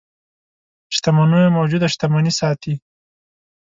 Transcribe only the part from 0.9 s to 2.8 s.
شتمنيو موجوده شتمني ساتي.